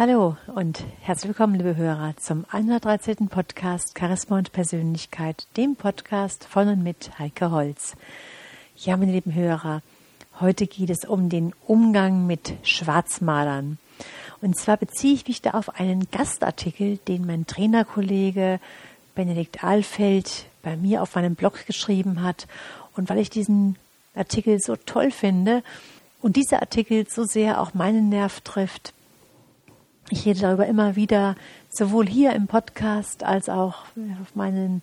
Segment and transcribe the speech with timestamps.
[0.00, 3.28] Hallo und herzlich willkommen, liebe Hörer, zum 113.
[3.28, 7.96] Podcast Charisma und Persönlichkeit, dem Podcast von und mit Heike Holz.
[8.78, 9.82] Ja, meine lieben Hörer,
[10.40, 13.76] heute geht es um den Umgang mit Schwarzmalern.
[14.40, 18.58] Und zwar beziehe ich mich da auf einen Gastartikel, den mein Trainerkollege
[19.14, 22.46] Benedikt Ahlfeld bei mir auf meinem Blog geschrieben hat.
[22.96, 23.76] Und weil ich diesen
[24.14, 25.62] Artikel so toll finde
[26.22, 28.94] und dieser Artikel so sehr auch meinen Nerv trifft,
[30.12, 31.36] ich rede darüber immer wieder,
[31.68, 33.84] sowohl hier im Podcast als auch
[34.20, 34.82] auf meinen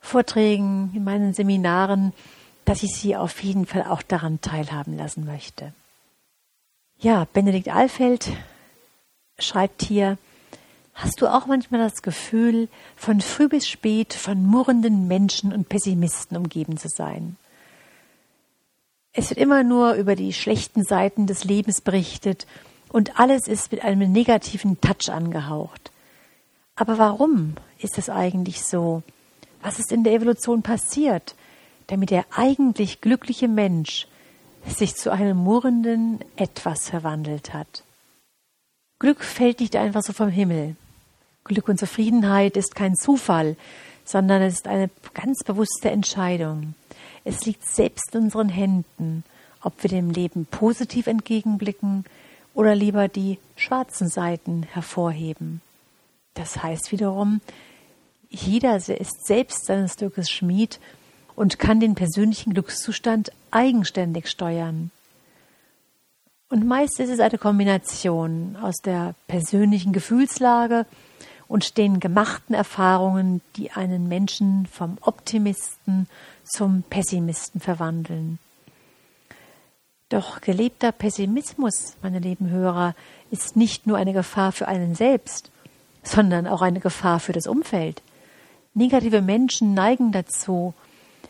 [0.00, 2.12] Vorträgen, in meinen Seminaren,
[2.64, 5.72] dass ich Sie auf jeden Fall auch daran teilhaben lassen möchte.
[6.98, 8.30] Ja, Benedikt Alfeld
[9.38, 10.18] schreibt hier,
[11.00, 16.36] Hast du auch manchmal das Gefühl, von früh bis spät von murrenden Menschen und Pessimisten
[16.36, 17.36] umgeben zu sein?
[19.12, 22.46] Es wird immer nur über die schlechten Seiten des Lebens berichtet
[22.90, 25.90] und alles ist mit einem negativen Touch angehaucht.
[26.74, 29.02] Aber warum ist es eigentlich so?
[29.62, 31.34] Was ist in der Evolution passiert,
[31.86, 34.06] damit der eigentlich glückliche Mensch
[34.66, 37.84] sich zu einem murrenden Etwas verwandelt hat?
[38.98, 40.76] Glück fällt nicht einfach so vom Himmel.
[41.44, 43.56] Glück und Zufriedenheit ist kein Zufall,
[44.04, 46.74] sondern es ist eine ganz bewusste Entscheidung.
[47.24, 49.24] Es liegt selbst in unseren Händen,
[49.62, 52.04] ob wir dem Leben positiv entgegenblicken
[52.54, 55.60] oder lieber die schwarzen Seiten hervorheben.
[56.34, 57.40] Das heißt wiederum,
[58.28, 60.78] jeder ist selbst seines Glückes Schmied
[61.34, 64.90] und kann den persönlichen Glückszustand eigenständig steuern.
[66.48, 70.84] Und meist ist es eine Kombination aus der persönlichen Gefühlslage
[71.46, 76.08] und den gemachten Erfahrungen, die einen Menschen vom Optimisten
[76.44, 78.38] zum Pessimisten verwandeln.
[80.10, 82.96] Doch gelebter Pessimismus, meine lieben Hörer,
[83.30, 85.52] ist nicht nur eine Gefahr für einen selbst,
[86.02, 88.02] sondern auch eine Gefahr für das Umfeld.
[88.74, 90.74] Negative Menschen neigen dazu,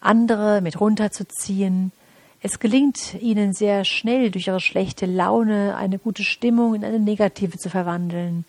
[0.00, 1.92] andere mit runterzuziehen.
[2.40, 7.58] Es gelingt ihnen sehr schnell durch ihre schlechte Laune eine gute Stimmung in eine negative
[7.58, 8.46] zu verwandeln.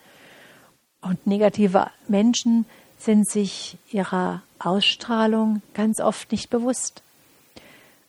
[1.01, 2.65] Und negative Menschen
[2.97, 7.03] sind sich ihrer Ausstrahlung ganz oft nicht bewusst.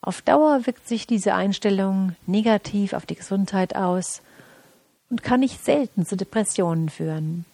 [0.04, 4.20] Auf Dauer wirkt sich diese Einstellung negativ auf die Gesundheit aus
[5.08, 7.46] und kann nicht selten zu Depressionen führen.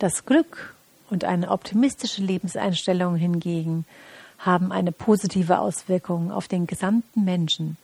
[0.00, 0.74] Das Glück
[1.10, 3.84] und eine optimistische Lebenseinstellung hingegen
[4.40, 7.76] haben eine positive Auswirkung auf den gesamten Menschen.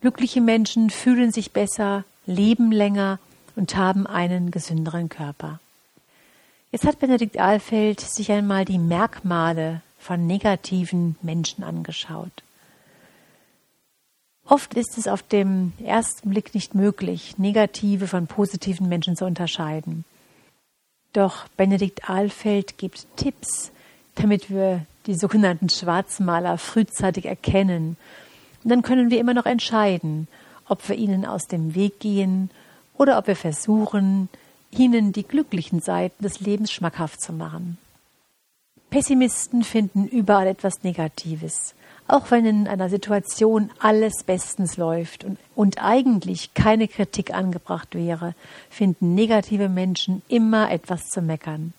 [0.00, 3.20] Glückliche Menschen fühlen sich besser, leben länger
[3.54, 5.60] und haben einen gesünderen Körper.
[6.72, 12.42] Jetzt hat Benedikt Ahlfeld sich einmal die Merkmale von negativen Menschen angeschaut.
[14.46, 20.04] Oft ist es auf dem ersten Blick nicht möglich, negative von positiven Menschen zu unterscheiden.
[21.12, 23.70] Doch Benedikt Ahlfeld gibt Tipps,
[24.16, 27.96] damit wir die sogenannten Schwarzmaler frühzeitig erkennen.
[28.64, 30.26] Und dann können wir immer noch entscheiden,
[30.68, 32.50] ob wir ihnen aus dem Weg gehen
[32.94, 34.28] oder ob wir versuchen,
[34.70, 37.78] ihnen die glücklichen Seiten des Lebens schmackhaft zu machen.
[38.90, 41.74] Pessimisten finden überall etwas Negatives.
[42.08, 48.34] Auch wenn in einer Situation alles bestens läuft und, und, eigentlich keine Kritik angebracht wäre,
[48.68, 51.72] finden negative Menschen immer etwas zu meckern.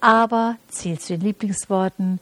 [0.00, 2.18] Aber zählt zu den Lieblingsworten,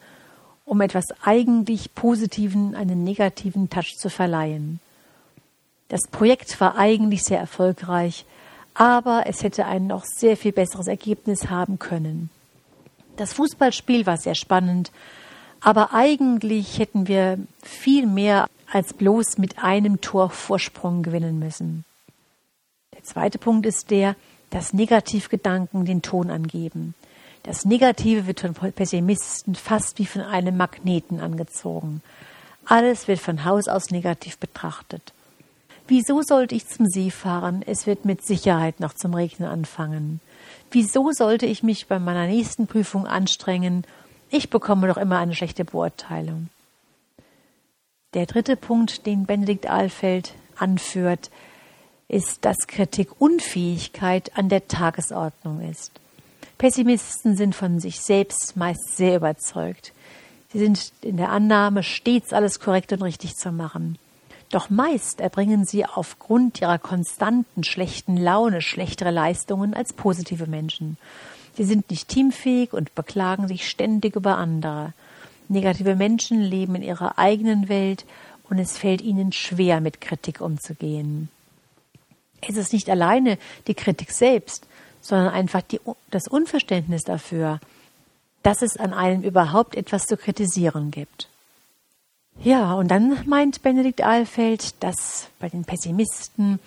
[0.67, 4.79] um etwas eigentlich Positiven einen negativen Touch zu verleihen.
[5.89, 8.27] Das Projekt war eigentlich sehr erfolgreich,
[8.75, 12.31] aber es hätte ein noch sehr viel besseres Ergebnis haben können.
[13.23, 14.91] Das Fußballspiel war sehr spannend,
[15.61, 21.85] aber eigentlich hätten wir viel mehr als bloß mit einem Tor Vorsprung gewinnen müssen.
[22.93, 24.17] Der zweite Punkt ist der,
[24.51, 26.95] dass Negativgedanken den Ton angeben.
[27.45, 32.03] Das Negative wird von Pessimisten fast wie von einem Magneten angezogen.
[32.65, 35.13] Alles wird von Haus aus negativ betrachtet.
[35.89, 37.63] Wieso sollte ich zum See fahren?
[37.67, 40.21] Es wird mit Sicherheit noch zum Regnen anfangen.
[40.71, 43.85] Wieso sollte ich mich bei meiner nächsten Prüfung anstrengen?
[44.31, 46.49] Ich bekomme doch immer eine schlechte Beurteilung.
[48.15, 51.31] Der dritte Punkt, den Benedikt Ahlfeld anführt,
[52.09, 55.93] ist, dass Kritikunfähigkeit an der Tagesordnung ist.
[56.59, 59.93] Pessimisten sind von sich selbst meist sehr überzeugt.
[60.53, 63.99] Sie sind in der Annahme, stets alles korrekt und richtig zu machen.
[64.53, 70.99] Doch meist erbringen sie aufgrund ihrer konstanten schlechten Laune schlechtere Leistungen als positive Menschen.
[71.55, 74.93] Sie sind nicht teamfähig und beklagen sich ständig über andere.
[75.49, 78.05] Negative Menschen leben in ihrer eigenen Welt
[78.51, 81.31] und es fällt ihnen schwer, mit Kritik umzugehen.
[82.43, 83.39] Es ist nicht alleine
[83.69, 84.67] die Kritik selbst,
[85.01, 87.59] sondern einfach die, das Unverständnis dafür,
[88.43, 91.29] dass es an einem überhaupt etwas zu kritisieren gibt.
[92.41, 96.59] Ja, und dann meint Benedikt Ahlfeld, dass bei den Pessimisten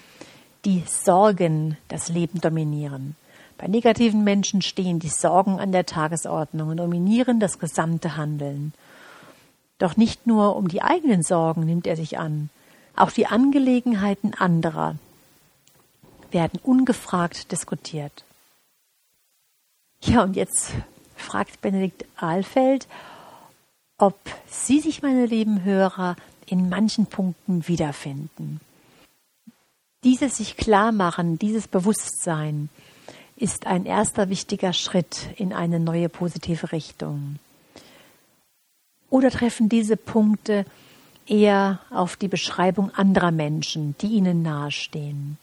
[0.63, 3.15] die Sorgen das Leben dominieren.
[3.57, 8.73] Bei negativen Menschen stehen die Sorgen an der Tagesordnung und dominieren das gesamte Handeln.
[9.77, 12.49] Doch nicht nur um die eigenen Sorgen nimmt er sich an,
[12.95, 14.95] auch die Angelegenheiten anderer
[16.31, 18.23] werden ungefragt diskutiert.
[20.01, 20.73] Ja, und jetzt
[21.15, 22.87] fragt Benedikt Ahlfeld,
[23.97, 26.15] ob Sie sich, meine lieben Hörer,
[26.47, 28.59] in manchen Punkten wiederfinden.
[30.03, 32.69] Dieses sich klar machen, dieses Bewusstsein
[33.37, 37.39] ist ein erster wichtiger Schritt in eine neue positive Richtung.
[39.09, 40.65] Oder treffen diese Punkte
[41.25, 45.37] eher auf die Beschreibung anderer Menschen, die ihnen nahestehen?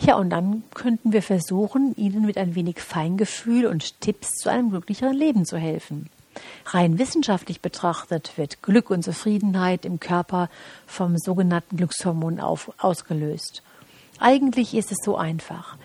[0.00, 4.70] Ja, und dann könnten wir versuchen, ihnen mit ein wenig Feingefühl und Tipps zu einem
[4.70, 6.08] glücklicheren Leben zu helfen.
[6.66, 10.48] Rein wissenschaftlich betrachtet wird Glück und Zufriedenheit im Körper
[10.86, 13.62] vom sogenannten Glückshormon auf, ausgelöst.
[14.18, 15.76] Eigentlich ist es so einfach.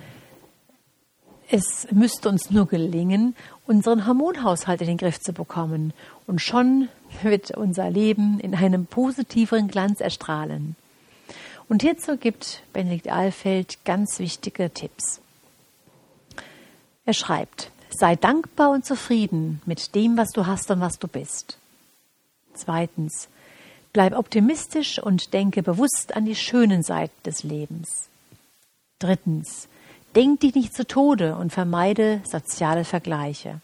[1.49, 3.35] Es müsste uns nur gelingen,
[3.67, 5.93] unseren Hormonhaushalt in den Griff zu bekommen.
[6.25, 6.89] Und schon
[7.21, 10.75] wird unser Leben in einem positiveren Glanz erstrahlen.
[11.69, 15.21] Und hierzu gibt Benedikt Ahlfeld ganz wichtige Tipps.
[17.05, 21.57] Er schreibt, sei dankbar und zufrieden mit dem, was du hast und was du bist.
[22.53, 23.27] Zweitens,
[23.91, 28.07] bleib optimistisch und denke bewusst an die schönen Seiten des Lebens.
[28.99, 29.67] Drittens,
[30.15, 33.59] denk dich nicht zu Tode und vermeide soziale Vergleiche.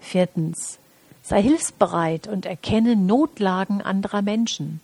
[0.00, 0.78] Viertens,
[1.22, 4.80] sei hilfsbereit und erkenne Notlagen anderer Menschen.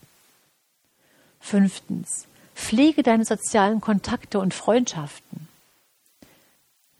[1.41, 2.27] Fünftens.
[2.55, 5.48] Pflege deine sozialen Kontakte und Freundschaften.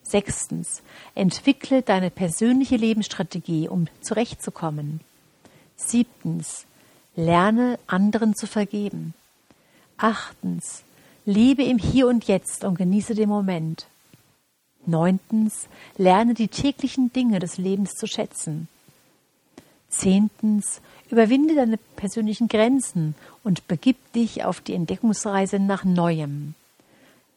[0.09, 0.83] Sechstens.
[1.15, 5.01] Entwickle deine persönliche Lebensstrategie, um zurechtzukommen.
[5.77, 6.67] Siebtens.
[7.15, 9.15] Lerne anderen zu vergeben.
[9.97, 10.83] Achtens.
[11.25, 13.87] Lebe im Hier und Jetzt und genieße den Moment.
[14.87, 15.69] Neuntens.
[15.97, 18.69] Lerne die täglichen Dinge des Lebens zu schätzen.
[19.91, 20.81] Zehntens.
[21.11, 23.15] Überwinde deine persönlichen Grenzen
[23.45, 26.55] und begib dich auf die Entdeckungsreise nach Neuem.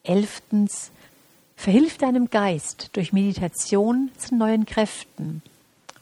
[0.03, 0.91] Elftens,
[1.61, 5.43] verhilf deinem Geist durch Meditation zu neuen Kräften.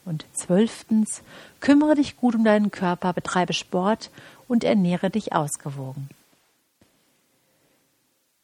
[0.06, 1.22] Und zwölftens,
[1.60, 4.10] kümmere dich gut um deinen Körper, betreibe Sport
[4.48, 6.08] und ernähre dich ausgewogen.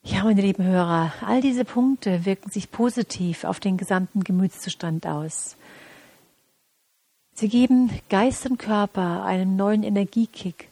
[0.04, 5.56] Ja, meine lieben Hörer, all diese Punkte wirken sich positiv auf den gesamten Gemütszustand aus.
[7.34, 10.68] Sie geben Geist und Körper einen neuen Energiekick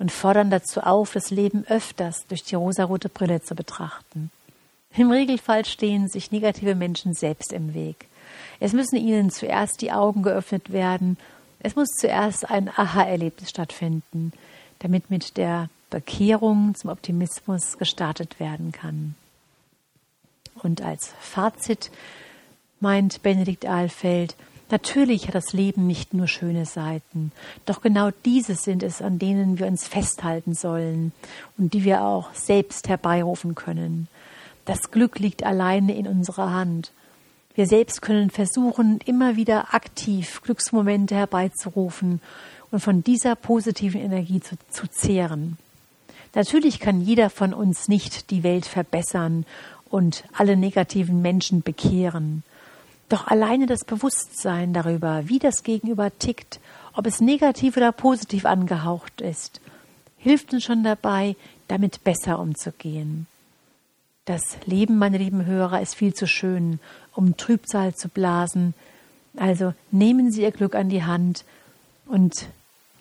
[0.00, 4.32] und fordern dazu auf, das Leben öfters durch die rosarote Brille zu betrachten.
[4.96, 8.08] Im Regelfall stehen sich negative Menschen selbst im Weg.
[8.60, 11.18] Es müssen ihnen zuerst die Augen geöffnet werden.
[11.58, 14.32] Es muss zuerst ein Aha-Erlebnis stattfinden,
[14.78, 19.14] damit mit der Bekehrung zum Optimismus gestartet werden kann.
[20.62, 21.90] Und als Fazit
[22.80, 24.34] meint Benedikt Ahlfeld,
[24.68, 27.30] Natürlich hat das Leben nicht nur schöne Seiten,
[27.66, 31.12] doch genau diese sind es, an denen wir uns festhalten sollen
[31.56, 34.08] und die wir auch selbst herbeirufen können.
[34.66, 36.92] Das Glück liegt alleine in unserer Hand.
[37.54, 42.20] Wir selbst können versuchen, immer wieder aktiv Glücksmomente herbeizurufen
[42.70, 45.56] und von dieser positiven Energie zu, zu zehren.
[46.34, 49.46] Natürlich kann jeder von uns nicht die Welt verbessern
[49.88, 52.42] und alle negativen Menschen bekehren.
[53.08, 56.58] Doch alleine das Bewusstsein darüber, wie das Gegenüber tickt,
[56.92, 59.60] ob es negativ oder positiv angehaucht ist,
[60.18, 61.36] hilft uns schon dabei,
[61.68, 63.28] damit besser umzugehen.
[64.26, 66.80] Das Leben, meine lieben Hörer, ist viel zu schön,
[67.14, 68.74] um Trübsal zu blasen.
[69.36, 71.44] Also nehmen Sie Ihr Glück an die Hand
[72.06, 72.48] und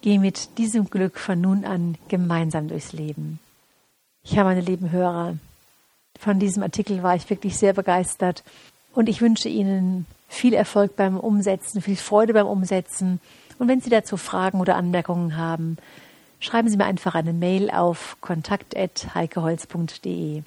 [0.02, 3.40] gehen mit diesem Glück von nun an gemeinsam durchs Leben.
[4.24, 5.36] Ja, meine lieben Hörer,
[6.20, 8.44] von diesem Artikel war ich wirklich sehr begeistert
[8.94, 13.20] und ich wünsche Ihnen viel Erfolg beim Umsetzen, viel Freude beim Umsetzen.
[13.58, 15.78] Und wenn Sie dazu Fragen oder Anmerkungen haben,
[16.40, 20.44] schreiben Sie mir einfach eine Mail auf kontakt.heikeholz.de.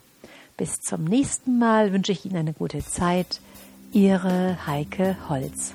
[0.58, 3.40] Bis zum nächsten Mal wünsche ich Ihnen eine gute Zeit.
[3.92, 5.72] Ihre Heike Holz.